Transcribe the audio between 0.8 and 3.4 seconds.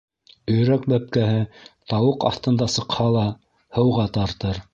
бәпкәһе тауыҡ аҫтында сыҡһа ла,